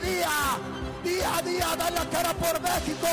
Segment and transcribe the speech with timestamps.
[0.00, 0.58] día,
[1.04, 3.08] día a día, da la cara por México.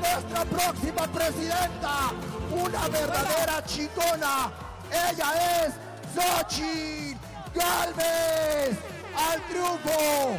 [0.00, 2.12] Nuestra próxima presidenta,
[2.50, 4.50] una verdadera chingona.
[4.90, 5.32] Ella
[5.64, 5.74] es
[6.14, 7.18] Xochitl
[7.54, 8.78] Galvez.
[9.16, 10.38] ¡Al triunfo!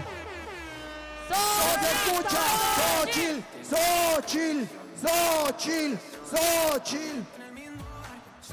[1.30, 1.44] ¡No
[1.82, 2.44] se escucha!
[2.78, 3.40] ¡Xochitl!
[3.70, 4.62] ¡Xochitl!
[5.02, 5.94] ¡Xochitl!
[6.32, 7.22] ¡Xochitl!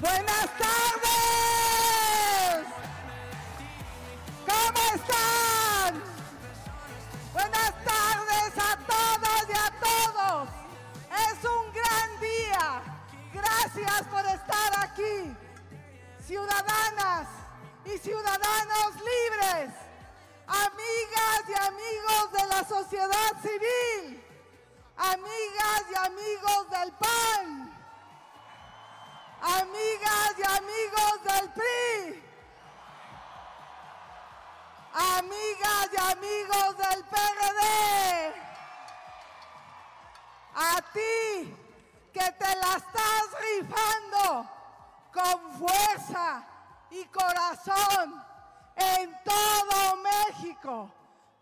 [0.01, 1.21] Buenas tardes.
[4.47, 5.40] ¿Cómo están?
[13.33, 15.37] Gracias por estar aquí.
[16.27, 17.29] Ciudadanas
[17.85, 19.71] y ciudadanos libres.
[20.47, 24.25] Amigas y amigos de la sociedad civil.
[24.97, 27.73] Amigas y amigos del PAN.
[29.41, 32.23] Amigas y amigos del PRI.
[34.93, 38.35] Amigas y amigos del PRD.
[40.57, 41.70] A ti
[42.13, 44.49] que te la estás rifando
[45.13, 46.45] con fuerza
[46.91, 48.25] y corazón
[48.77, 50.93] en todo México,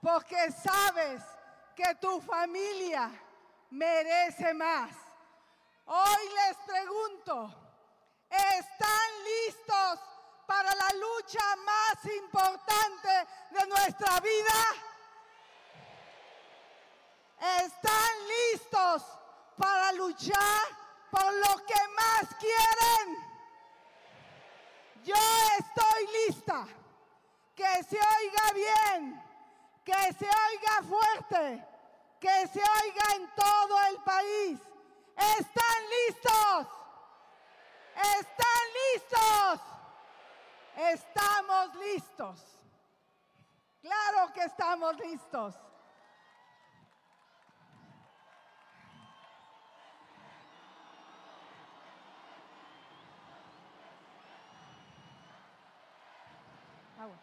[0.01, 1.23] porque sabes
[1.75, 3.11] que tu familia
[3.71, 4.91] merece más.
[5.87, 7.55] Hoy les pregunto,
[8.29, 10.01] ¿están listos
[10.47, 14.55] para la lucha más importante de nuestra vida?
[17.39, 19.18] ¿Están listos
[19.59, 20.63] para luchar
[21.11, 23.29] por lo que más quieren?
[25.05, 25.15] Yo
[25.59, 26.67] estoy lista.
[27.55, 29.21] Que se oiga bien,
[29.85, 31.67] que se oiga fuerte,
[32.21, 34.61] que se oiga en todo el país.
[35.17, 36.69] ¿Están listos?
[37.97, 39.61] ¿Están listos?
[40.77, 42.59] Estamos listos.
[43.83, 45.55] Claro que estamos listos.
[56.99, 57.17] Agua.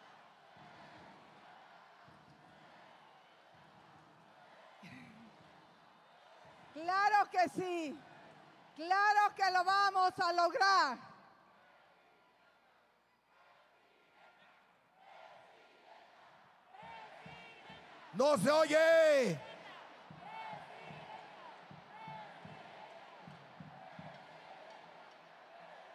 [6.73, 7.99] Claro que sí.
[8.75, 10.97] Claro que lo vamos a lograr.
[18.13, 19.39] ¡No se oye!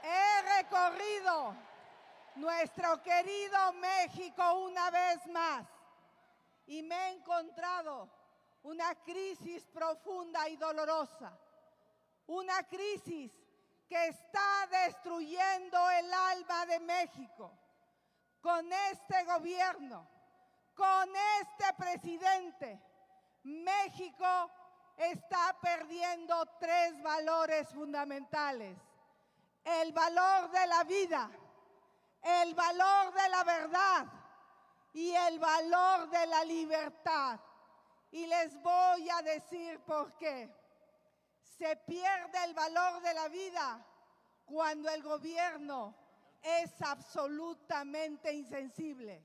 [0.02, 1.69] He recorrido
[2.36, 5.66] nuestro querido México una vez más
[6.66, 8.08] y me he encontrado
[8.62, 11.36] una crisis profunda y dolorosa,
[12.26, 13.32] una crisis
[13.88, 17.52] que está destruyendo el alma de México.
[18.41, 20.06] Con este gobierno,
[20.74, 21.10] con
[21.41, 22.80] este presidente,
[23.42, 24.50] México
[24.97, 28.78] está perdiendo tres valores fundamentales.
[29.64, 31.30] El valor de la vida,
[32.22, 34.06] el valor de la verdad
[34.92, 37.41] y el valor de la libertad.
[38.10, 40.53] Y les voy a decir por qué.
[41.42, 43.86] Se pierde el valor de la vida
[44.44, 45.94] cuando el gobierno
[46.42, 49.25] es absolutamente insensible,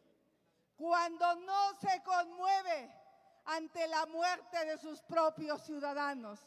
[0.76, 2.92] cuando no se conmueve
[3.46, 6.40] ante la muerte de sus propios ciudadanos,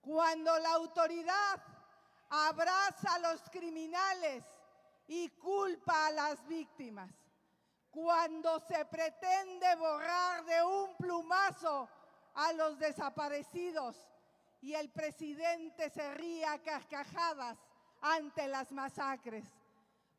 [0.00, 1.62] cuando la autoridad
[2.30, 4.44] abraza a los criminales
[5.10, 7.10] y culpa a las víctimas,
[7.90, 11.88] cuando se pretende borrar de un plumazo
[12.34, 13.96] a los desaparecidos
[14.60, 17.58] y el presidente se ríe a carcajadas
[18.00, 19.44] ante las masacres,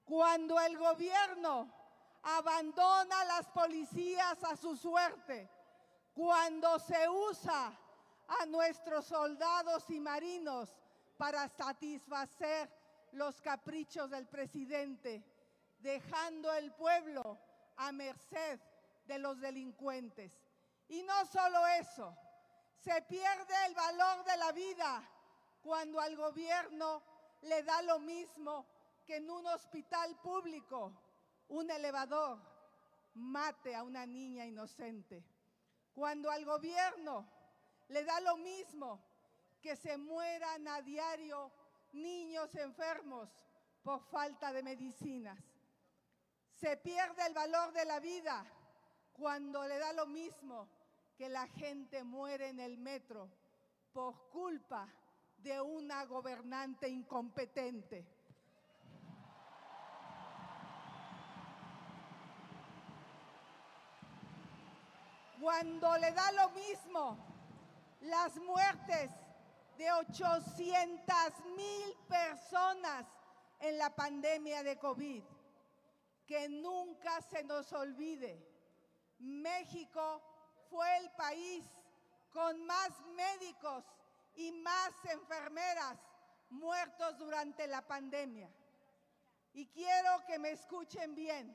[0.04, 1.72] cuando el gobierno
[2.24, 5.50] abandona a las policías a su suerte,
[6.14, 7.80] cuando se usa
[8.28, 10.76] a nuestros soldados y marinos
[11.16, 12.81] para satisfacer
[13.12, 15.24] los caprichos del presidente,
[15.80, 17.40] dejando el pueblo
[17.78, 18.60] a merced
[19.06, 20.32] de los delincuentes.
[20.88, 22.16] Y no solo eso,
[22.78, 25.10] se pierde el valor de la vida
[25.62, 27.04] cuando al gobierno
[27.44, 28.66] le da lo mismo
[29.06, 30.92] que en un hospital público
[31.50, 32.40] un elevador
[33.16, 35.24] mate a una niña inocente.
[35.94, 37.28] Cuando al gobierno
[37.90, 39.04] le da lo mismo
[39.62, 41.52] que se mueran a diario
[41.94, 43.30] niños enfermos
[43.84, 45.40] por falta de medicinas.
[46.60, 48.46] Se pierde el valor de la vida
[49.14, 50.68] cuando le da lo mismo
[51.18, 53.30] que la gente muere en el metro
[53.92, 54.88] por culpa
[55.38, 58.06] de una gobernante incompetente.
[65.42, 67.18] cuando le da lo mismo
[68.02, 69.10] las muertes
[69.78, 73.06] de 800 mil personas
[73.60, 75.24] en la pandemia de COVID.
[76.26, 78.42] Que nunca se nos olvide,
[79.20, 80.22] México
[80.70, 81.66] fue el país
[82.32, 83.84] con más médicos
[84.36, 85.98] y más enfermeras
[86.50, 88.50] muertos durante la pandemia.
[89.54, 91.54] Y quiero que me escuchen bien,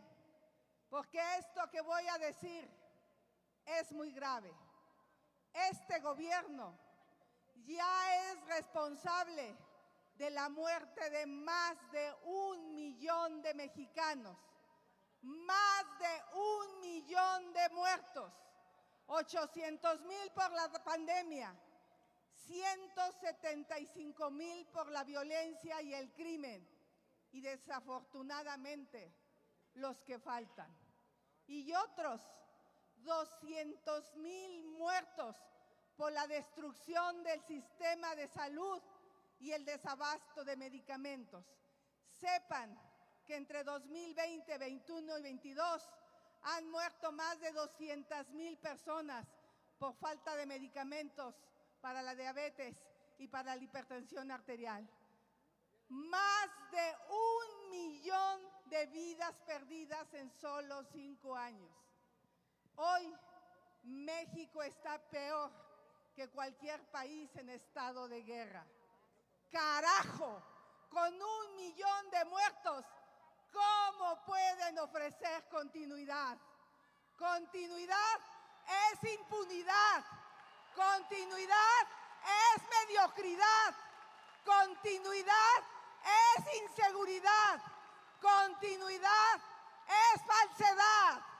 [0.91, 2.69] porque esto que voy a decir
[3.65, 4.53] es muy grave.
[5.71, 6.79] Este gobierno
[7.67, 9.57] ya es responsable
[10.17, 14.37] de la muerte de más de un millón de mexicanos,
[15.23, 18.33] más de un millón de muertos,
[19.07, 21.55] 800 mil por la pandemia,
[22.47, 26.67] 175 mil por la violencia y el crimen.
[27.33, 29.12] Y desafortunadamente
[29.75, 30.75] los que faltan.
[31.47, 32.23] Y otros
[32.99, 35.37] 200 mil muertos
[35.97, 38.83] por la destrucción del sistema de salud
[39.41, 41.45] y el desabasto de medicamentos.
[42.21, 42.79] Sepan
[43.25, 45.89] que entre 2020, 21 y 22
[46.43, 49.27] han muerto más de 200 mil personas
[49.79, 51.35] por falta de medicamentos
[51.81, 52.77] para la diabetes
[53.19, 54.89] y para la hipertensión arterial.
[55.89, 61.71] Más de un millón de vidas perdidas en solo cinco años.
[62.77, 63.15] Hoy
[63.85, 65.66] México está peor
[66.17, 68.65] que cualquier país en estado de guerra.
[69.53, 70.43] Carajo,
[70.89, 72.87] con un millón de muertos,
[73.53, 76.39] ¿cómo pueden ofrecer continuidad?
[77.19, 78.21] Continuidad
[78.93, 80.05] es impunidad.
[80.75, 81.87] Continuidad
[82.57, 83.75] es mediocridad.
[84.43, 85.59] Continuidad
[86.37, 87.61] es inseguridad.
[88.23, 89.41] Continuidad
[89.87, 91.36] es falsedad.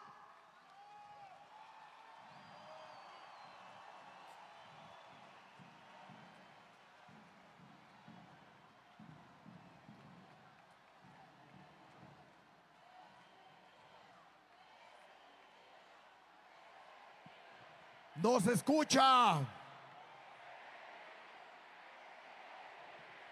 [18.23, 19.41] No se escucha.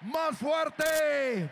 [0.02, 1.50] Más fuerte.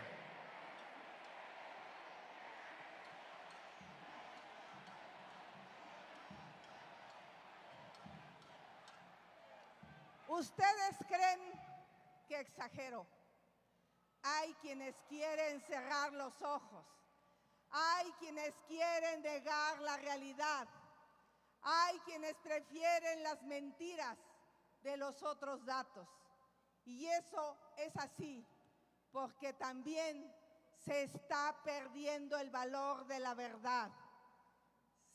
[10.27, 11.39] ¿Ustedes creen
[12.27, 13.07] que exagero?
[14.21, 16.85] Hay quienes quieren cerrar los ojos.
[17.71, 20.67] Hay quienes quieren negar la realidad.
[21.63, 24.17] Hay quienes prefieren las mentiras
[24.81, 26.07] de los otros datos.
[26.85, 28.45] Y eso es así,
[29.11, 30.33] porque también
[30.85, 33.91] se está perdiendo el valor de la verdad.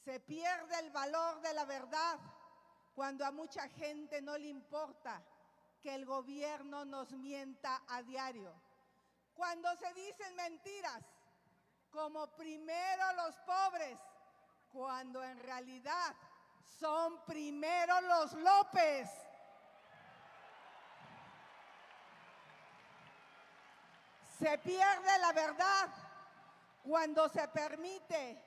[0.04, 2.18] Se pierde el valor de la verdad
[2.94, 5.22] cuando a mucha gente no le importa
[5.82, 8.52] que el gobierno nos mienta a diario.
[9.34, 11.04] Cuando se dicen mentiras,
[11.90, 13.98] como primero los pobres,
[14.72, 16.16] cuando en realidad
[16.68, 19.08] son primero los López.
[24.38, 25.88] Se pierde la verdad
[26.84, 28.40] cuando se permite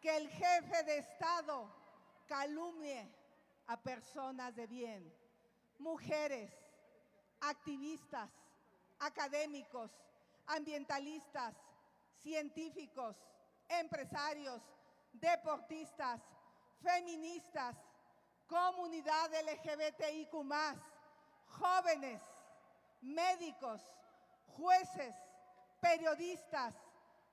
[0.00, 1.68] que el jefe de Estado
[2.26, 3.12] calumnie
[3.66, 5.12] a personas de bien,
[5.78, 6.52] mujeres,
[7.40, 8.30] activistas,
[9.00, 9.90] académicos,
[10.46, 11.54] ambientalistas,
[12.22, 13.16] científicos,
[13.68, 14.62] empresarios,
[15.12, 16.20] deportistas,
[16.86, 17.76] feministas,
[18.46, 20.32] comunidad LGBTIQ,
[21.58, 22.22] jóvenes,
[23.00, 23.82] médicos,
[24.46, 25.14] jueces,
[25.80, 26.74] periodistas,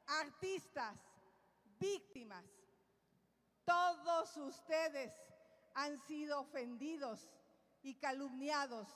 [0.07, 0.97] artistas,
[1.79, 2.45] víctimas.
[3.65, 5.13] Todos ustedes
[5.75, 7.29] han sido ofendidos
[7.83, 8.87] y calumniados,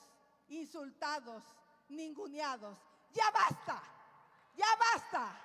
[0.48, 1.44] insultados,
[1.90, 2.78] ninguneados.
[3.14, 3.82] Ya basta,
[4.56, 5.44] ya basta.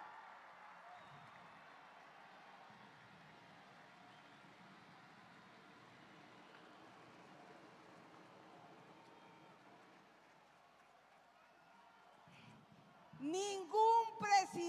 [13.23, 14.19] Ningún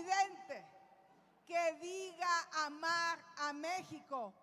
[0.03, 0.65] presidente
[1.45, 4.33] que diga amar a México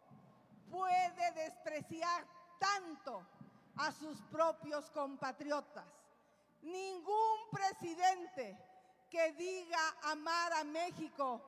[0.70, 2.26] puede despreciar
[2.58, 3.26] tanto
[3.76, 5.86] a sus propios compatriotas.
[6.62, 8.56] Ningún presidente
[9.10, 11.40] que diga amar a México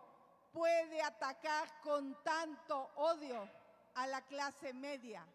[0.53, 3.49] puede atacar con tanto odio
[3.95, 5.27] a la clase media,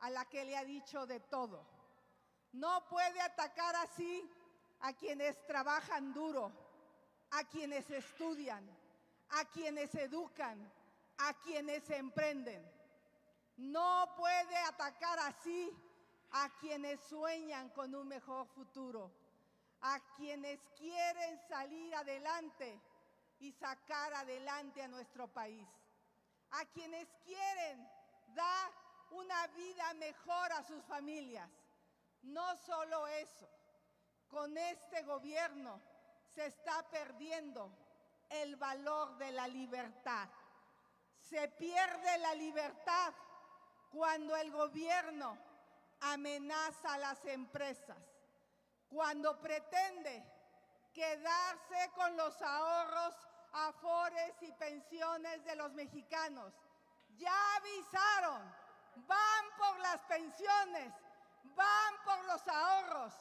[0.00, 1.64] a la que le ha dicho de todo.
[2.52, 4.28] No puede atacar así
[4.80, 6.52] a quienes trabajan duro,
[7.30, 8.64] a quienes estudian,
[9.30, 10.58] a quienes educan,
[11.18, 12.62] a quienes emprenden.
[13.56, 15.76] no puede atacar así
[16.30, 19.10] a quienes sueñan con un mejor futuro,
[19.80, 22.80] a quienes quieren salir adelante
[23.40, 25.66] y sacar adelante a nuestro país,
[26.50, 27.88] a quienes quieren
[28.34, 28.72] dar
[29.10, 31.50] una vida mejor a sus familias.
[32.22, 33.48] No solo eso,
[34.28, 35.80] con este gobierno
[36.34, 37.70] se está perdiendo
[38.30, 40.28] el valor de la libertad.
[41.20, 43.12] Se pierde la libertad
[43.90, 45.38] cuando el gobierno
[46.00, 47.98] amenaza a las empresas,
[48.88, 50.24] cuando pretende
[50.92, 53.14] quedarse con los ahorros,
[53.52, 56.52] afores y pensiones de los mexicanos.
[57.16, 58.54] Ya avisaron,
[59.06, 60.92] van por las pensiones,
[61.56, 63.14] van por los ahorros.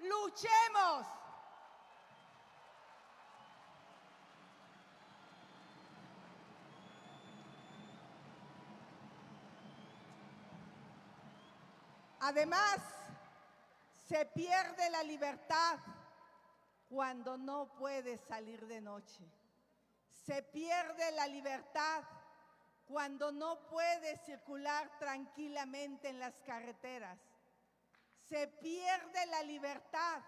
[0.00, 1.06] Luchemos.
[12.20, 12.78] Además,
[14.08, 15.78] se pierde la libertad
[16.88, 19.30] cuando no puedes salir de noche.
[20.24, 22.02] Se pierde la libertad
[22.86, 27.18] cuando no puedes circular tranquilamente en las carreteras.
[28.28, 30.22] Se pierde la libertad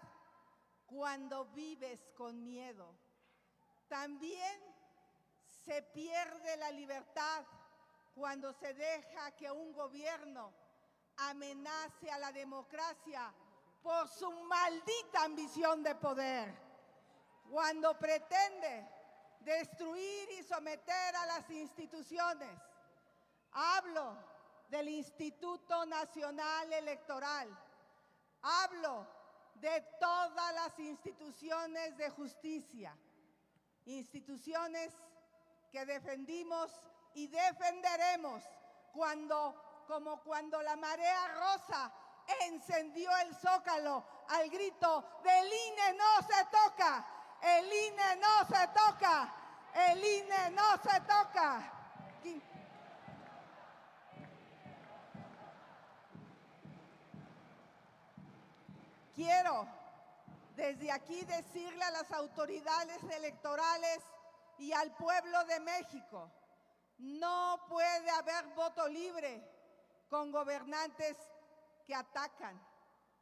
[0.85, 2.95] cuando vives con miedo.
[3.87, 4.61] También
[5.65, 7.43] se pierde la libertad
[8.13, 10.53] cuando se deja que un gobierno
[11.17, 13.33] amenace a la democracia
[13.81, 16.53] por su maldita ambición de poder.
[17.49, 18.87] Cuando pretende
[19.41, 22.59] destruir y someter a las instituciones.
[23.51, 24.17] Hablo
[24.69, 27.47] del Instituto Nacional Electoral.
[28.47, 29.05] Hablo
[29.55, 32.95] de todas las instituciones de justicia.
[33.85, 34.93] Instituciones
[35.69, 36.71] que defendimos
[37.13, 38.41] y defenderemos
[38.93, 41.91] cuando, como cuando la marea rosa
[42.41, 47.05] encendió el zócalo al grito del INE no se toca,
[47.41, 49.33] el INE no se toca,
[49.89, 51.73] el INE no se toca.
[59.17, 59.67] Quiero
[60.55, 63.99] desde aquí decirle a las autoridades electorales
[64.59, 66.31] y al pueblo de México,
[66.99, 69.43] no puede haber voto libre
[70.07, 71.17] con gobernantes
[71.87, 72.63] que atacan,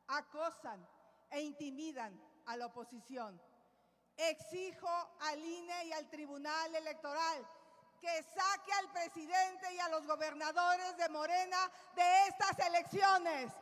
[0.07, 0.85] acosan
[1.29, 3.41] e intimidan a la oposición.
[4.17, 7.47] Exijo al INE y al Tribunal Electoral
[8.01, 13.53] que saque al presidente y a los gobernadores de Morena de estas elecciones.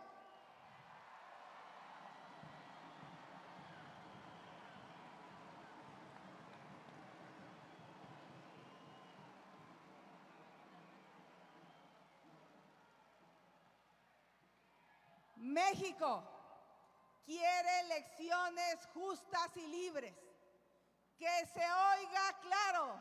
[15.53, 16.23] México
[17.25, 20.15] quiere elecciones justas y libres.
[21.17, 22.99] Que se oiga claro,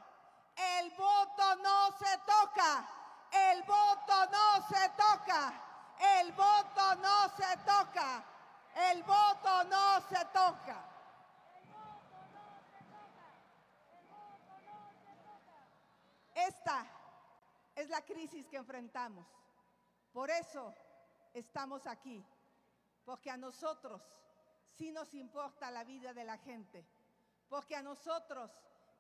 [0.55, 2.89] el voto no se toca,
[3.33, 5.53] el voto no se toca,
[6.19, 8.25] el voto no se toca,
[8.91, 10.89] el voto no se toca.
[16.35, 16.87] Esta
[17.75, 19.27] es la crisis que enfrentamos.
[20.13, 20.75] Por eso
[21.35, 22.25] estamos aquí,
[23.05, 24.03] porque a nosotros
[24.77, 26.87] sí nos importa la vida de la gente,
[27.49, 28.51] porque a nosotros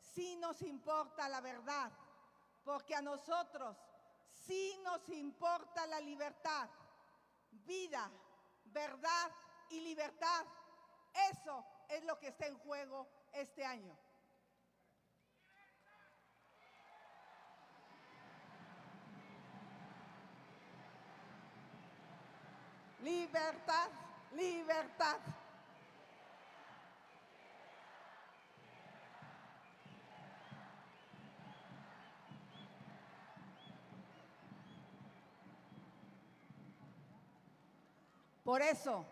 [0.00, 1.92] sí nos importa la verdad,
[2.64, 3.76] porque a nosotros
[4.47, 6.68] sí nos importa la libertad,
[7.50, 8.11] vida,
[8.64, 9.30] verdad
[9.71, 10.47] y libertad.
[11.30, 13.97] Eso es lo que está en juego este año.
[23.02, 23.88] Libertad,
[24.32, 25.16] libertad.
[38.44, 39.04] Por eso,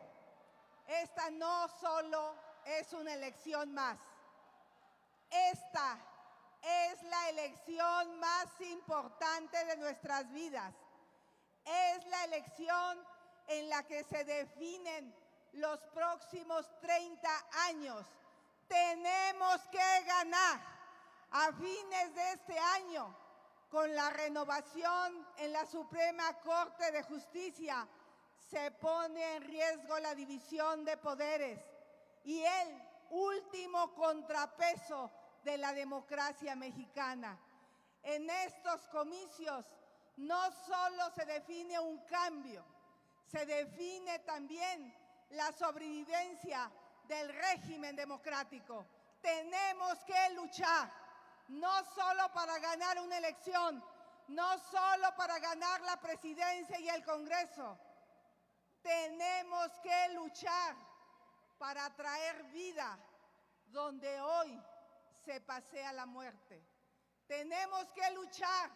[0.86, 3.98] esta no solo es una elección más,
[5.30, 5.98] esta
[6.62, 10.74] es la elección más importante de nuestras vidas.
[11.64, 13.09] Es la elección
[13.50, 15.14] en la que se definen
[15.52, 17.28] los próximos 30
[17.68, 18.06] años.
[18.68, 20.60] Tenemos que ganar
[21.32, 23.14] a fines de este año
[23.68, 27.86] con la renovación en la Suprema Corte de Justicia
[28.50, 31.60] se pone en riesgo la división de poderes
[32.24, 35.10] y el último contrapeso
[35.44, 37.38] de la democracia mexicana.
[38.02, 39.64] En estos comicios
[40.16, 42.64] no solo se define un cambio,
[43.30, 44.92] se define también
[45.30, 46.70] la sobrevivencia
[47.04, 48.86] del régimen democrático.
[49.20, 50.90] Tenemos que luchar,
[51.48, 53.82] no solo para ganar una elección,
[54.28, 57.78] no solo para ganar la presidencia y el Congreso.
[58.82, 60.74] Tenemos que luchar
[61.58, 62.98] para traer vida
[63.66, 64.60] donde hoy
[65.24, 66.64] se pasea la muerte.
[67.26, 68.70] Tenemos que luchar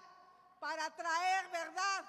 [0.61, 2.04] para traer verdad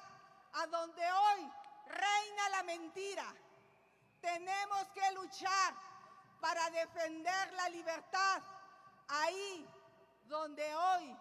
[0.53, 1.51] a donde hoy
[1.87, 3.35] reina la mentira.
[4.21, 5.73] Tenemos que luchar
[6.39, 8.41] para defender la libertad
[9.07, 9.67] ahí
[10.25, 11.17] donde hoy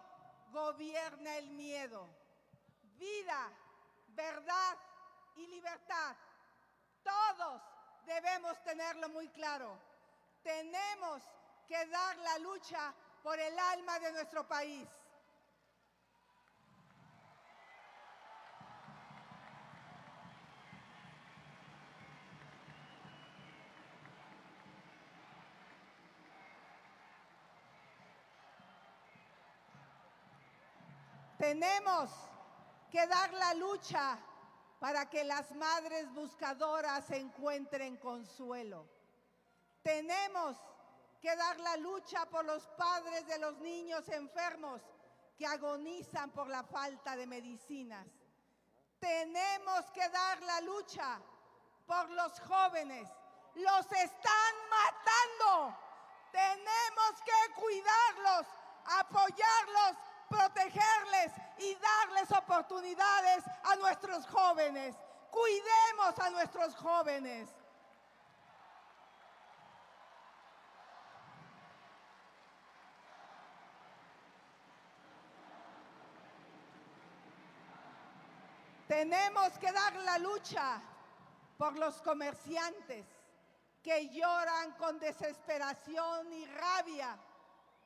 [0.51, 2.07] gobierna el miedo.
[2.97, 3.51] Vida,
[4.09, 4.77] verdad
[5.35, 6.15] y libertad.
[7.03, 7.61] Todos
[8.05, 9.77] debemos tenerlo muy claro.
[10.43, 11.21] Tenemos
[11.67, 12.93] que dar la lucha
[13.23, 14.87] por el alma de nuestro país.
[31.45, 32.09] Tenemos
[32.89, 34.17] que dar la lucha
[34.79, 38.89] para que las madres buscadoras encuentren consuelo.
[39.83, 40.57] Tenemos
[41.21, 44.81] que dar la lucha por los padres de los niños enfermos
[45.37, 48.07] que agonizan por la falta de medicinas.
[48.97, 51.21] Tenemos que dar la lucha
[51.85, 53.07] por los jóvenes.
[53.53, 55.77] Los están matando.
[56.31, 58.47] Tenemos que cuidarlos,
[58.85, 64.95] apoyarlos protegerles y darles oportunidades a nuestros jóvenes.
[65.31, 67.49] Cuidemos a nuestros jóvenes.
[78.87, 80.81] Tenemos que dar la lucha
[81.57, 83.05] por los comerciantes
[83.83, 87.17] que lloran con desesperación y rabia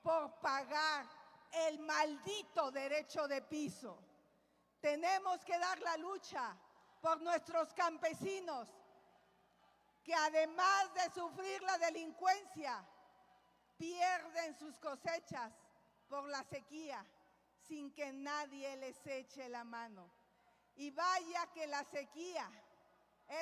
[0.04, 1.19] por pagar
[1.52, 3.98] el maldito derecho de piso.
[4.80, 6.56] Tenemos que dar la lucha
[7.02, 8.68] por nuestros campesinos
[10.04, 12.84] que además de sufrir la delincuencia,
[13.78, 15.54] pierden sus cosechas
[16.08, 17.06] por la sequía
[17.68, 20.10] sin que nadie les eche la mano.
[20.78, 22.50] Y vaya que la sequía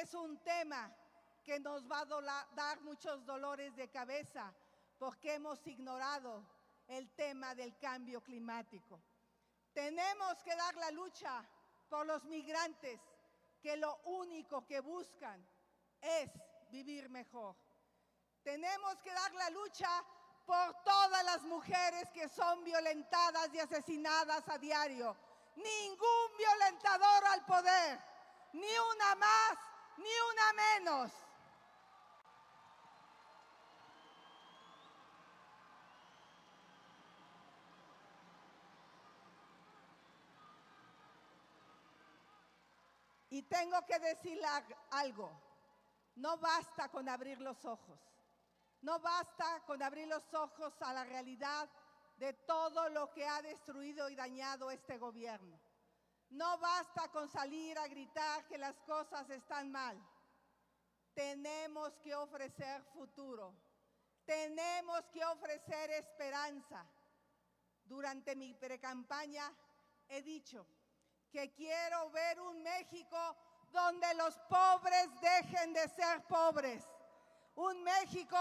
[0.02, 0.93] es un tema
[1.46, 4.54] que nos va a dar muchos dolores de cabeza
[5.00, 6.43] porque hemos ignorado
[6.88, 9.02] el tema del cambio climático.
[9.73, 11.43] Tenemos que dar la lucha
[11.89, 13.00] por los migrantes
[13.62, 15.45] que lo único que buscan
[16.02, 16.30] es
[16.69, 17.56] vivir mejor.
[18.43, 19.89] Tenemos que dar la lucha
[20.45, 25.15] por todas las mujeres que son violentadas y asesinadas a diario.
[25.56, 28.00] Ningún violentador al poder,
[28.54, 29.58] ni una más,
[29.97, 31.12] ni una menos.
[43.38, 44.47] Y tengo que decirle
[44.89, 45.30] algo,
[46.15, 48.00] no basta con abrir los ojos,
[48.82, 51.69] no basta con abrir los ojos a la realidad
[52.17, 55.60] de todo lo que ha destruido y dañado este gobierno.
[56.32, 59.95] No basta con salir a gritar que las cosas están mal.
[61.13, 63.54] Tenemos que ofrecer futuro.
[64.26, 66.84] Tenemos que ofrecer esperanza.
[67.84, 69.54] Durante mi precampaña
[70.08, 70.65] he dicho
[71.32, 73.36] que quiero ver un México
[73.72, 76.84] donde los pobres dejen de ser pobres.
[77.56, 78.38] Un México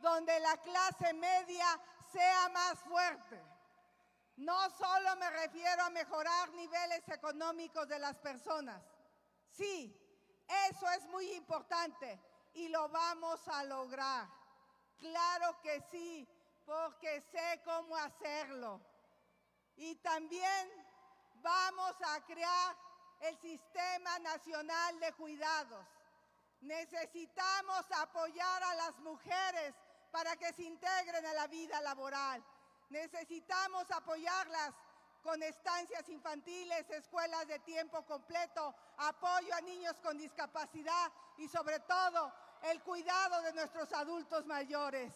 [0.00, 1.80] donde la clase media
[2.12, 3.40] sea más fuerte.
[4.36, 8.82] No solo me refiero a mejorar niveles económicos de las personas.
[9.50, 9.94] Sí,
[10.68, 12.18] eso es muy importante
[12.54, 14.28] y lo vamos a lograr.
[14.98, 16.26] Claro que sí,
[16.64, 18.80] porque sé cómo hacerlo.
[19.76, 20.79] Y también
[21.42, 22.76] vamos a crear
[23.20, 25.86] el Sistema Nacional de Cuidados.
[26.60, 29.74] Necesitamos apoyar a las mujeres
[30.10, 32.42] para que se integren a la vida laboral.
[32.90, 34.74] Necesitamos apoyarlas
[35.22, 42.32] con estancias infantiles, escuelas de tiempo completo, apoyo a niños con discapacidad y sobre todo
[42.62, 45.12] el cuidado de nuestros adultos mayores.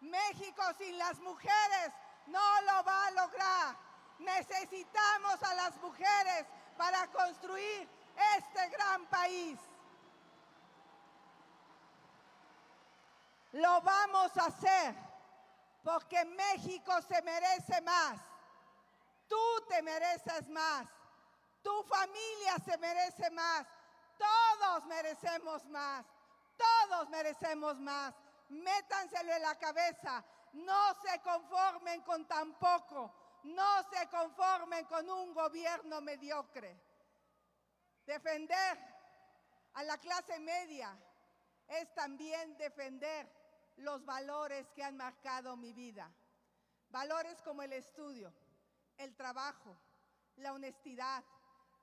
[0.00, 1.92] México sin las mujeres
[2.26, 3.87] no lo va a lograr.
[4.18, 7.88] Necesitamos a las mujeres para construir
[8.36, 9.58] este gran país.
[13.52, 14.94] Lo vamos a hacer
[15.82, 18.20] porque México se merece más.
[19.28, 20.86] Tú te mereces más.
[21.62, 23.66] Tu familia se merece más.
[24.18, 26.04] Todos merecemos más.
[26.56, 28.14] Todos merecemos más.
[28.48, 30.24] Métanselo en la cabeza.
[30.52, 33.12] No se conformen con tan poco.
[33.48, 36.78] No se conformen con un gobierno mediocre.
[38.04, 38.78] Defender
[39.74, 40.94] a la clase media
[41.66, 43.26] es también defender
[43.76, 46.10] los valores que han marcado mi vida.
[46.90, 48.34] Valores como el estudio,
[48.98, 49.78] el trabajo,
[50.36, 51.24] la honestidad,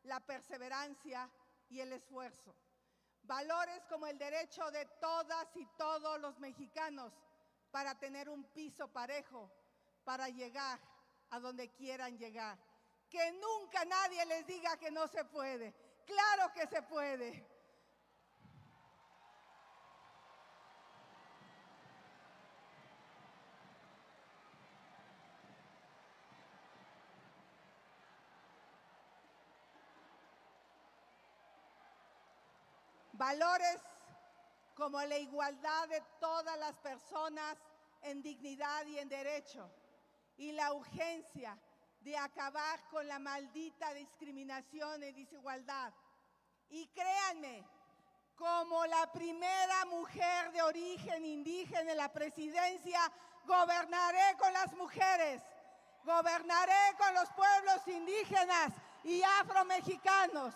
[0.04, 1.30] la perseverancia
[1.70, 2.56] y el esfuerzo.
[3.24, 7.12] Valores como el derecho de todas y todos los mexicanos
[7.72, 9.52] para tener un piso parejo,
[10.04, 10.80] para llegar
[11.36, 12.58] a donde quieran llegar.
[13.10, 15.74] Que nunca nadie les diga que no se puede.
[16.06, 17.46] Claro que se puede.
[33.14, 33.80] Valores
[34.76, 37.58] como la igualdad de todas las personas
[38.04, 39.70] en dignidad y en derecho
[40.38, 41.58] y la urgencia
[42.02, 45.94] de acabar con la maldita discriminación y desigualdad.
[46.70, 47.64] Y créanme,
[48.36, 53.00] como la primera mujer de origen indígena en la presidencia,
[53.46, 55.42] gobernaré con las mujeres,
[56.04, 60.54] gobernaré con los pueblos indígenas y afromexicanos,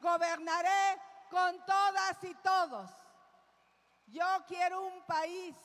[0.00, 1.00] gobernaré
[1.30, 2.90] con todas y todos.
[4.06, 5.56] Yo quiero un país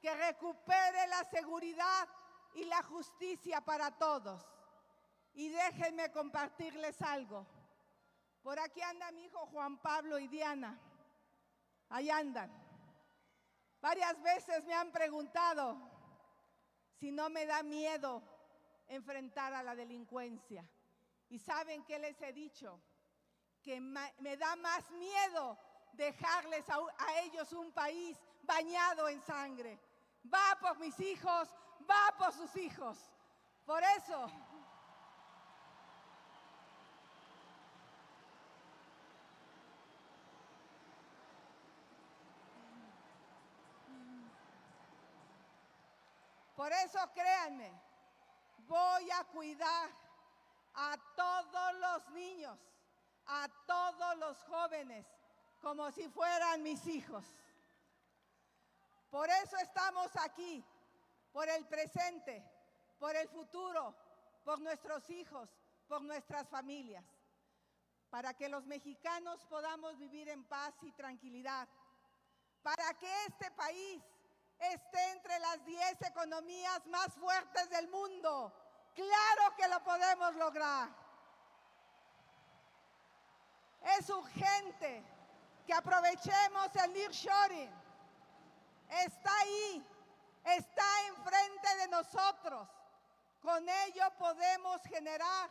[0.00, 2.08] que recupere la seguridad
[2.54, 4.42] y la justicia para todos.
[5.34, 7.46] Y déjenme compartirles algo.
[8.42, 10.78] Por aquí anda mi hijo Juan Pablo y Diana.
[11.88, 12.50] Ahí andan.
[13.80, 15.76] Varias veces me han preguntado
[16.98, 18.22] si no me da miedo
[18.88, 20.68] enfrentar a la delincuencia.
[21.28, 22.80] ¿Y saben qué les he dicho?
[23.62, 25.58] Que me da más miedo
[25.92, 29.78] dejarles a ellos un país bañado en sangre.
[30.32, 31.48] Va por mis hijos,
[31.90, 32.98] va por sus hijos.
[33.64, 34.30] Por eso
[46.62, 47.72] Por eso créanme,
[48.68, 49.90] voy a cuidar
[50.74, 52.56] a todos los niños,
[53.26, 55.04] a todos los jóvenes,
[55.60, 57.24] como si fueran mis hijos.
[59.10, 60.64] Por eso estamos aquí,
[61.32, 62.44] por el presente,
[62.98, 63.94] por el futuro,
[64.44, 65.48] por nuestros hijos,
[65.88, 67.04] por nuestras familias,
[68.10, 71.68] para que los mexicanos podamos vivir en paz y tranquilidad,
[72.62, 74.02] para que este país
[74.58, 78.52] esté entre las 10 economías más fuertes del mundo.
[78.94, 80.88] Claro que lo podemos lograr.
[83.98, 85.04] Es urgente
[85.66, 87.70] que aprovechemos el nearshoring.
[88.88, 89.84] Está ahí,
[90.44, 92.68] está enfrente de nosotros.
[93.40, 95.50] Con ello podemos generar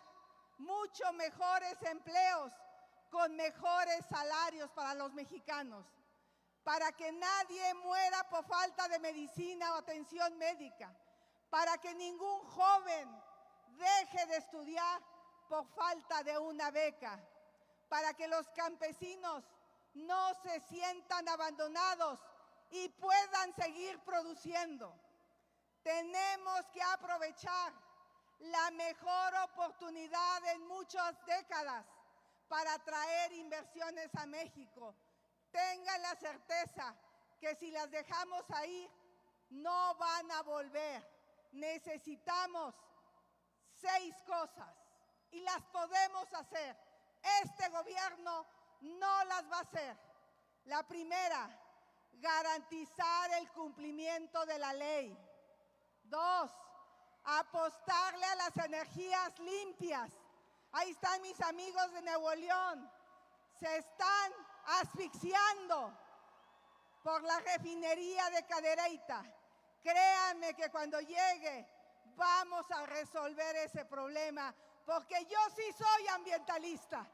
[0.57, 2.51] mucho mejores empleos
[3.09, 5.85] con mejores salarios para los mexicanos
[6.63, 10.93] para que nadie muera por falta de medicina o atención médica,
[11.49, 13.09] para que ningún joven
[13.77, 15.01] deje de estudiar
[15.49, 17.19] por falta de una beca,
[17.89, 19.43] para que los campesinos
[19.93, 22.19] no se sientan abandonados
[22.71, 24.93] y puedan seguir produciendo.
[25.83, 27.73] Tenemos que aprovechar
[28.39, 31.85] la mejor oportunidad en muchas décadas
[32.47, 34.95] para traer inversiones a México
[35.51, 36.95] tengan la certeza
[37.39, 38.89] que si las dejamos ahí,
[39.49, 41.05] no van a volver.
[41.51, 42.73] Necesitamos
[43.81, 44.73] seis cosas
[45.31, 46.75] y las podemos hacer.
[47.43, 48.45] Este gobierno
[48.81, 49.97] no las va a hacer.
[50.65, 51.49] La primera,
[52.13, 55.17] garantizar el cumplimiento de la ley.
[56.03, 56.51] Dos,
[57.23, 60.09] apostarle a las energías limpias.
[60.73, 62.91] Ahí están mis amigos de Nuevo León.
[63.59, 64.33] Se están
[64.81, 65.97] asfixiando
[67.03, 69.23] por la refinería de Cadereyta.
[69.81, 71.67] Créanme que cuando llegue
[72.15, 74.53] vamos a resolver ese problema,
[74.85, 77.07] porque yo sí soy ambientalista.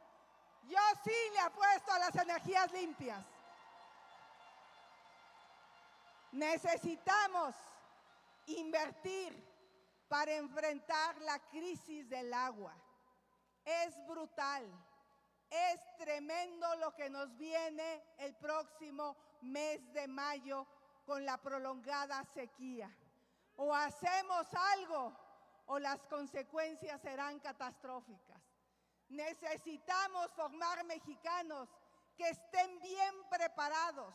[0.63, 3.23] Yo sí le apuesto a las energías limpias.
[6.31, 7.55] Necesitamos
[8.47, 9.47] invertir
[10.07, 12.73] para enfrentar la crisis del agua.
[13.65, 14.65] Es brutal.
[15.49, 20.67] Es tremendo lo que nos viene el próximo mes de mayo
[21.05, 22.93] con la prolongada sequía.
[23.55, 25.17] O hacemos algo
[25.67, 28.41] o las consecuencias serán catastróficas.
[29.09, 31.69] Necesitamos formar mexicanos
[32.17, 34.13] que estén bien preparados.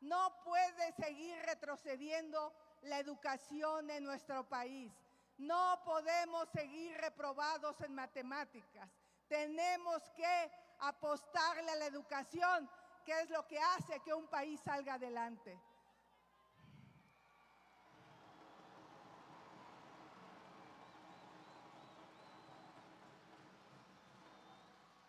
[0.00, 4.92] No puede seguir retrocediendo la educación en nuestro país.
[5.38, 8.88] No podemos seguir reprobados en matemáticas.
[9.28, 12.70] Tenemos que apostarle a la educación,
[13.04, 15.58] que es lo que hace que un país salga adelante.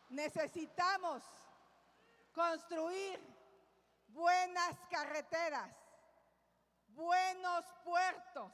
[0.09, 1.23] Necesitamos
[2.33, 3.36] construir
[4.17, 5.69] buenas carreteras,
[6.87, 8.51] buenos puertos,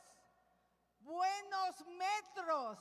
[1.00, 2.78] buenos metros,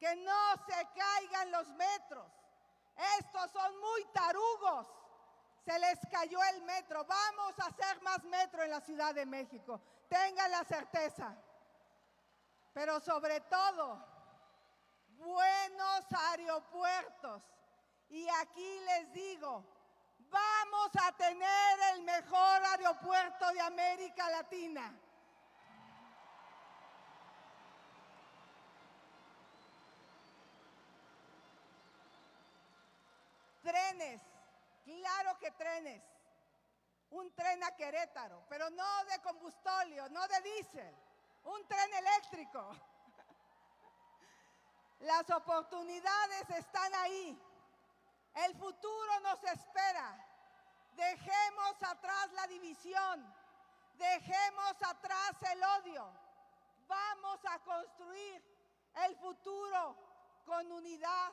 [0.00, 2.26] que no se caigan los metros.
[3.18, 4.86] Estos son muy tarugos.
[5.64, 7.04] Se les cayó el metro.
[7.04, 9.80] Vamos a hacer más metro en la Ciudad de México.
[10.08, 11.36] Tengan la certeza.
[12.72, 14.04] Pero sobre todo,
[15.08, 17.42] buenos aeropuertos.
[18.08, 19.73] Y aquí les digo,
[20.34, 24.92] vamos a tener el mejor aeropuerto de América Latina.
[33.62, 34.20] Trenes,
[34.84, 36.02] claro que trenes.
[37.10, 40.96] Un tren a Querétaro, pero no de combustóleo, no de diésel,
[41.44, 42.70] un tren eléctrico.
[45.00, 47.38] Las oportunidades están ahí.
[48.34, 50.26] El futuro nos espera.
[50.96, 53.34] Dejemos atrás la división.
[53.94, 56.12] Dejemos atrás el odio.
[56.86, 58.42] Vamos a construir
[59.06, 59.96] el futuro
[60.44, 61.32] con unidad,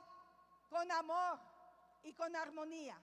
[0.70, 1.40] con amor
[2.04, 3.00] y con armonía.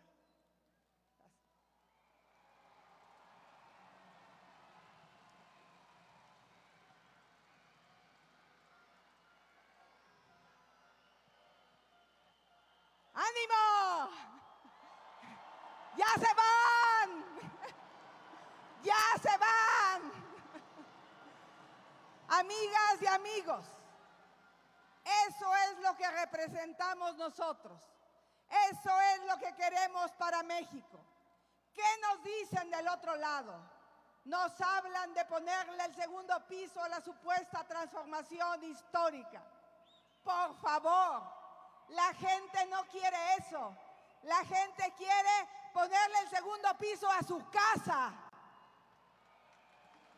[13.19, 14.11] ¡Ánimo!
[15.97, 17.25] ¡Ya se van!
[18.85, 20.13] ¡Ya se van!
[22.29, 23.65] Amigas y amigos,
[25.27, 27.81] eso es lo que representamos nosotros.
[28.71, 31.01] Eso es lo que queremos para México.
[31.75, 33.59] ¿Qué nos dicen del otro lado?
[34.27, 39.43] Nos hablan de ponerle el segundo piso a la supuesta transformación histórica.
[40.23, 41.38] Por favor,
[41.91, 43.77] la gente no quiere eso.
[44.23, 48.13] La gente quiere ponerle el segundo piso a su casa.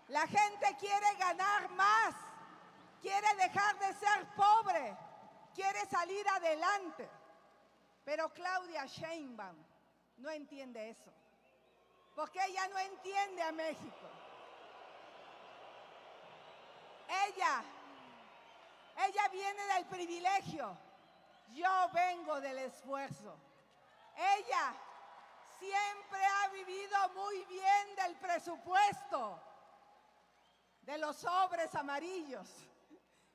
[0.08, 2.14] La gente quiere ganar más.
[3.00, 4.96] Quiere dejar de ser pobre.
[5.54, 7.08] Quiere salir adelante.
[8.04, 9.56] Pero Claudia Sheinbaum
[10.18, 11.12] no entiende eso.
[12.16, 14.08] Porque ella no entiende a México.
[17.26, 17.62] Ella,
[19.06, 20.76] ella viene del privilegio.
[21.52, 23.36] Yo vengo del esfuerzo.
[24.16, 24.74] Ella
[25.58, 29.42] siempre ha vivido muy bien del presupuesto,
[30.82, 32.48] de los sobres amarillos.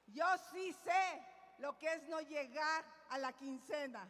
[0.08, 1.26] Yo sí sé
[1.60, 4.08] lo que es no llegar a la quincena.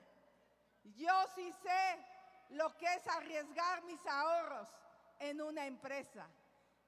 [0.84, 2.06] Yo sí sé
[2.50, 4.68] lo que es arriesgar mis ahorros
[5.20, 6.28] en una empresa.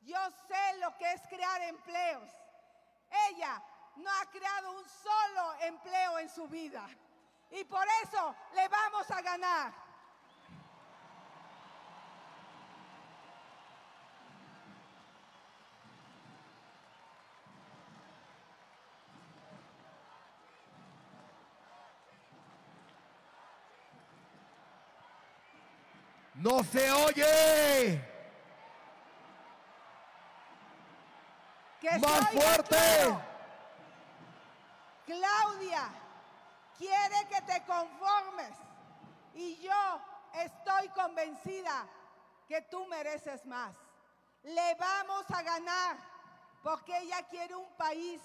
[0.01, 2.29] Yo sé lo que es crear empleos.
[3.29, 3.61] Ella
[3.95, 6.87] no ha creado un solo empleo en su vida.
[7.51, 9.73] Y por eso le vamos a ganar.
[26.35, 28.01] No se oye.
[31.81, 32.77] Que Más fuerte.
[35.05, 36.06] Claudia
[36.77, 38.53] quiere que te conformes
[39.33, 40.01] y yo
[40.33, 41.87] estoy convencida
[42.47, 43.75] que tú mereces más.
[44.43, 45.97] Le vamos a ganar
[46.63, 48.21] porque ella quiere un país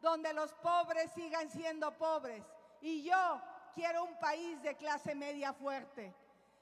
[0.00, 2.44] donde los pobres sigan siendo pobres
[2.80, 3.42] y yo
[3.74, 6.14] quiero un país de clase media fuerte.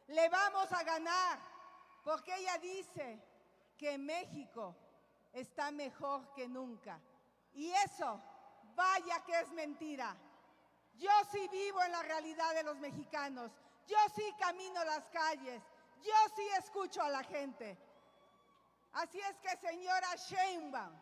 [0.08, 1.38] Le vamos a ganar
[2.04, 3.20] porque ella dice
[3.76, 4.74] que México
[5.32, 7.00] está mejor que nunca.
[7.54, 8.20] Y eso,
[8.74, 10.16] vaya que es mentira.
[10.98, 13.50] Yo sí vivo en la realidad de los mexicanos.
[13.86, 15.62] Yo sí camino las calles.
[16.02, 17.76] Yo sí escucho a la gente.
[18.92, 20.94] Así es que, señora Sheinbaum,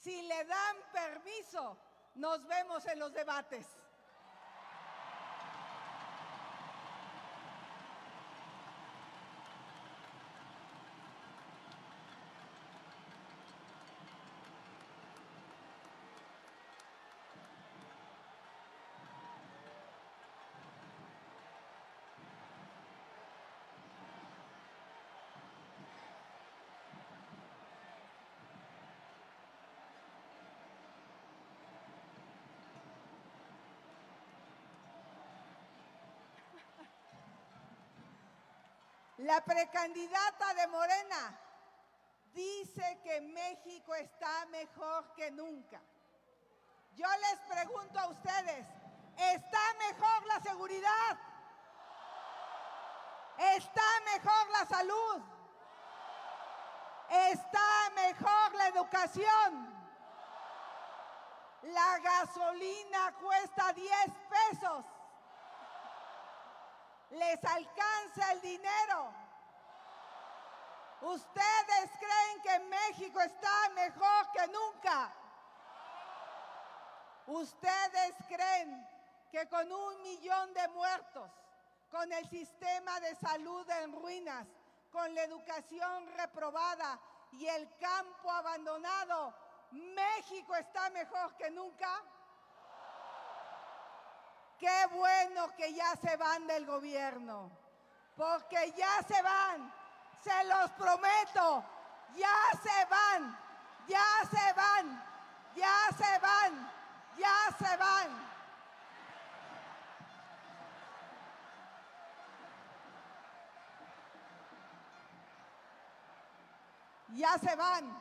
[0.00, 1.76] si le dan permiso,
[2.14, 3.66] nos vemos en los debates.
[39.18, 41.40] La precandidata de Morena
[42.32, 45.80] dice que México está mejor que nunca.
[46.94, 48.66] Yo les pregunto a ustedes,
[49.16, 51.18] ¿está mejor la seguridad?
[53.38, 53.82] ¿Está
[54.14, 55.22] mejor la salud?
[57.08, 59.78] ¿Está mejor la educación?
[61.62, 63.90] La gasolina cuesta 10
[64.30, 64.84] pesos.
[67.10, 69.14] ¿Les alcanza el dinero?
[71.00, 75.12] ¿Ustedes creen que México está mejor que nunca?
[77.26, 78.86] ¿Ustedes creen
[79.30, 81.30] que con un millón de muertos,
[81.90, 84.46] con el sistema de salud en ruinas,
[84.90, 86.98] con la educación reprobada
[87.32, 89.34] y el campo abandonado,
[89.70, 92.02] México está mejor que nunca?
[94.58, 97.50] Qué bueno que ya se van del gobierno,
[98.16, 99.72] porque ya se van,
[100.20, 101.64] se los prometo,
[102.16, 103.38] ya se van,
[103.86, 105.04] ya se van,
[105.54, 106.72] ya se van,
[107.16, 108.28] ya se van.
[117.14, 117.96] Ya se van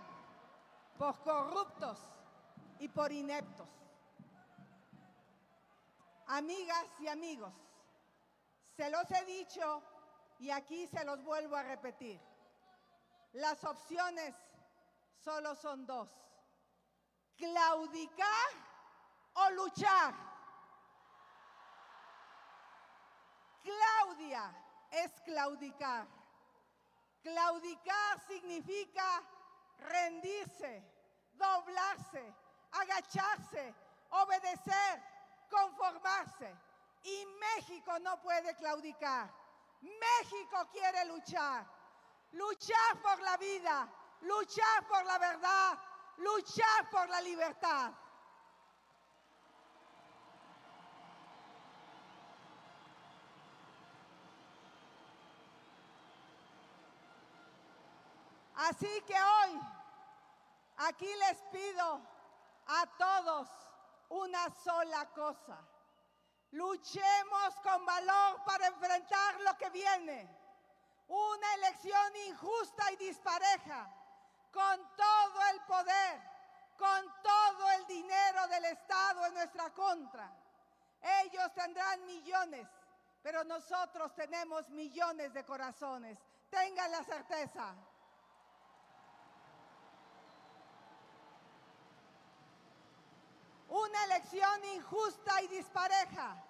[0.97, 1.97] por corruptos
[2.79, 3.67] y por ineptos.
[6.27, 7.53] Amigas y amigos,
[8.75, 9.81] se los he dicho
[10.39, 12.19] y aquí se los vuelvo a repetir.
[13.33, 14.35] Las opciones
[15.23, 16.09] solo son dos.
[17.37, 18.49] Claudicar
[19.33, 20.13] o luchar.
[23.63, 24.53] Claudia
[24.91, 26.07] es claudicar.
[27.21, 29.23] Claudicar significa
[29.79, 30.83] rendirse,
[31.33, 32.33] doblarse,
[32.71, 33.73] agacharse,
[34.09, 35.03] obedecer,
[35.49, 36.55] conformarse.
[37.03, 39.29] Y México no puede claudicar.
[39.81, 41.65] México quiere luchar.
[42.33, 43.87] Luchar por la vida,
[44.21, 45.79] luchar por la verdad,
[46.17, 47.91] luchar por la libertad.
[58.55, 59.61] Así que hoy
[60.77, 62.01] aquí les pido
[62.65, 63.66] a todos
[64.09, 65.57] una sola cosa.
[66.51, 70.29] Luchemos con valor para enfrentar lo que viene.
[71.07, 73.89] Una elección injusta y dispareja,
[74.51, 76.21] con todo el poder,
[76.77, 80.31] con todo el dinero del Estado en nuestra contra.
[81.23, 82.67] Ellos tendrán millones,
[83.21, 86.17] pero nosotros tenemos millones de corazones.
[86.49, 87.75] Tengan la certeza.
[93.85, 96.43] Una elección injusta y dispareja,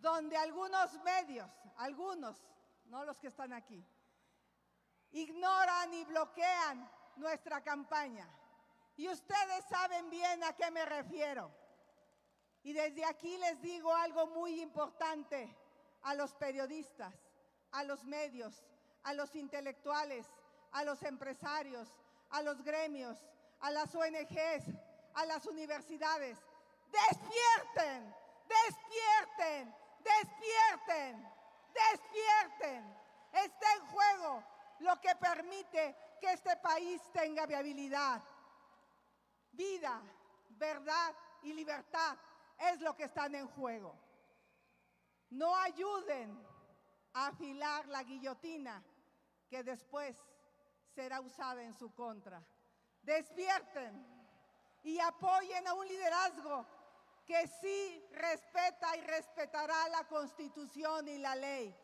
[0.00, 2.42] donde algunos medios, algunos,
[2.86, 3.84] no los que están aquí,
[5.12, 8.26] ignoran y bloquean nuestra campaña.
[8.96, 11.50] Y ustedes saben bien a qué me refiero.
[12.62, 15.54] Y desde aquí les digo algo muy importante
[16.04, 17.14] a los periodistas,
[17.72, 18.64] a los medios,
[19.02, 20.26] a los intelectuales,
[20.72, 21.94] a los empresarios,
[22.30, 23.18] a los gremios,
[23.60, 24.64] a las ONGs,
[25.14, 26.38] a las universidades.
[26.90, 28.14] Despierten,
[28.48, 31.28] despierten, despierten,
[31.72, 32.96] despierten.
[33.32, 34.44] Está en juego
[34.80, 38.22] lo que permite que este país tenga viabilidad.
[39.52, 40.00] Vida,
[40.50, 42.16] verdad y libertad
[42.58, 43.94] es lo que están en juego.
[45.30, 46.46] No ayuden
[47.14, 48.82] a afilar la guillotina
[49.48, 50.16] que después
[50.94, 52.42] será usada en su contra.
[53.02, 54.13] Despierten
[54.84, 56.66] y apoyen a un liderazgo
[57.26, 61.74] que sí respeta y respetará la constitución y la ley.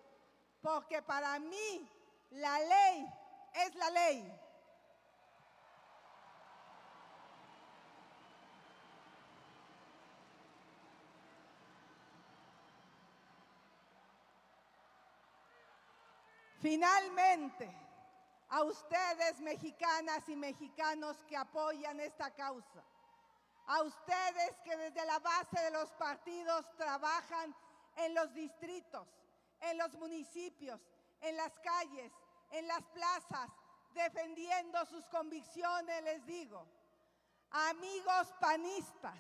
[0.60, 1.90] Porque para mí
[2.30, 3.06] la ley
[3.54, 4.40] es la ley.
[16.60, 17.74] Finalmente,
[18.50, 22.84] a ustedes mexicanas y mexicanos que apoyan esta causa,
[23.66, 27.54] a ustedes que desde la base de los partidos trabajan
[27.96, 29.06] en los distritos,
[29.60, 30.80] en los municipios,
[31.20, 32.12] en las calles,
[32.50, 33.50] en las plazas,
[33.92, 36.66] defendiendo sus convicciones, les digo,
[37.50, 39.16] amigos panistas,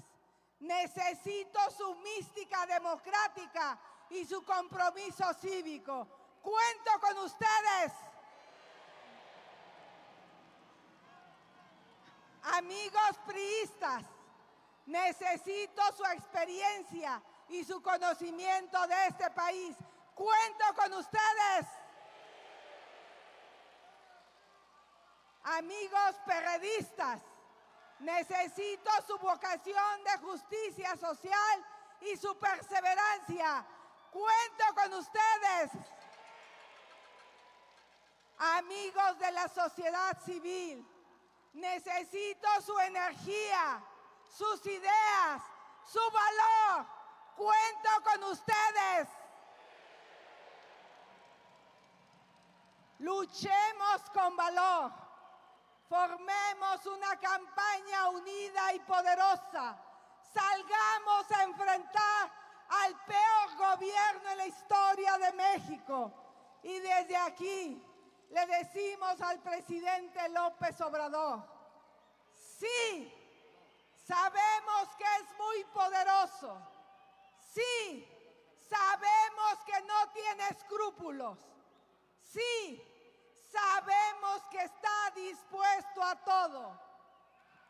[0.60, 3.78] necesito su mística democrática
[4.10, 6.06] y su compromiso cívico.
[6.42, 7.92] Cuento con ustedes.
[12.42, 14.02] Amigos priistas,
[14.86, 19.76] necesito su experiencia y su conocimiento de este país.
[20.14, 21.66] Cuento con ustedes.
[25.42, 27.20] Amigos periodistas,
[27.98, 31.66] necesito su vocación de justicia social
[32.02, 33.66] y su perseverancia.
[34.10, 35.70] Cuento con ustedes.
[38.38, 40.86] Amigos de la sociedad civil,
[41.52, 43.84] necesito su energía,
[44.30, 45.42] sus ideas,
[45.84, 46.86] su valor.
[47.36, 49.08] Cuento con ustedes.
[52.98, 54.92] Luchemos con valor.
[55.88, 59.76] Formemos una campaña unida y poderosa.
[60.32, 62.30] Salgamos a enfrentar
[62.68, 66.12] al peor gobierno en la historia de México.
[66.62, 67.82] Y desde aquí
[68.28, 71.42] le decimos al presidente López Obrador,
[72.58, 73.19] sí,
[74.06, 76.60] sabemos que es muy poderoso,
[77.52, 78.06] sí,
[78.68, 81.38] sabemos que no tiene escrúpulos,
[82.22, 82.82] sí,
[83.50, 86.80] sabemos que está dispuesto a todo,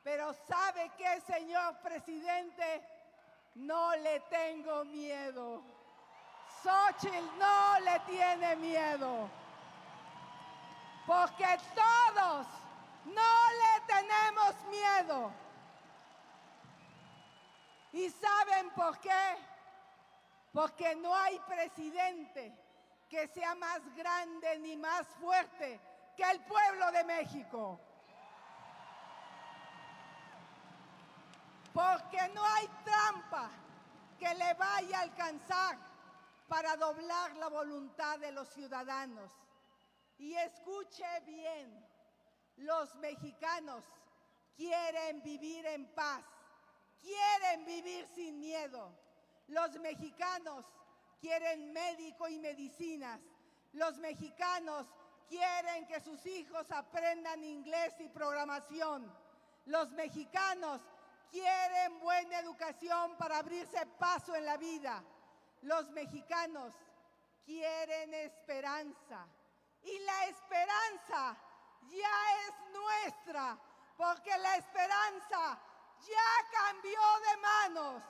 [0.03, 2.83] pero ¿sabe qué, señor presidente?
[3.55, 5.63] No le tengo miedo.
[6.63, 9.29] Xochitl no le tiene miedo.
[11.07, 12.47] Porque todos
[13.05, 15.33] no le tenemos miedo.
[17.93, 19.37] ¿Y saben por qué?
[20.53, 22.55] Porque no hay presidente
[23.09, 25.81] que sea más grande ni más fuerte
[26.17, 27.81] que el pueblo de México.
[31.73, 33.51] Porque no hay trampa
[34.19, 35.79] que le vaya a alcanzar
[36.47, 39.33] para doblar la voluntad de los ciudadanos.
[40.19, 41.89] Y escuche bien,
[42.57, 43.85] los mexicanos
[44.57, 46.25] quieren vivir en paz,
[47.01, 48.93] quieren vivir sin miedo.
[49.49, 50.65] Los mexicanos
[51.21, 53.21] quieren médico y medicinas.
[53.73, 54.87] Los mexicanos
[55.29, 59.13] quieren que sus hijos aprendan inglés y programación.
[59.67, 60.81] Los mexicanos
[61.31, 65.03] quieren buena educación para abrirse paso en la vida.
[65.63, 66.75] Los mexicanos
[67.45, 69.27] quieren esperanza.
[69.83, 71.37] Y la esperanza
[71.89, 73.59] ya es nuestra,
[73.97, 75.59] porque la esperanza
[76.07, 78.03] ya cambió de manos.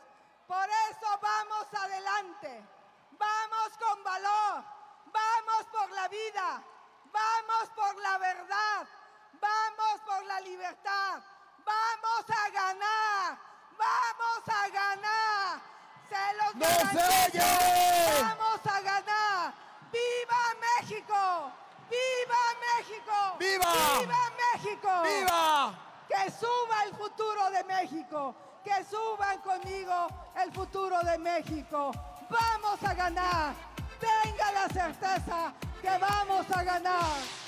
[0.47, 2.67] Por eso vamos adelante,
[3.13, 4.65] vamos con valor,
[5.07, 6.63] vamos por la vida,
[7.13, 8.89] vamos por la verdad,
[9.41, 11.23] vamos por la libertad,
[11.65, 13.39] vamos a ganar,
[13.79, 15.61] vamos a ganar.
[16.09, 18.23] Se los ¡No se!
[18.23, 19.55] Vamos a ganar.
[19.93, 21.53] ¡Viva México!
[21.89, 23.37] ¡Viva México!
[23.39, 24.01] ¡Viva!
[24.01, 25.03] ¡Viva México!
[25.03, 25.90] ¡Viva!
[26.11, 28.35] Que suba el futuro de México.
[28.65, 30.09] Que suban conmigo
[30.43, 31.93] el futuro de México.
[32.29, 33.55] Vamos a ganar.
[34.01, 37.40] Tenga la certeza que vamos a ganar.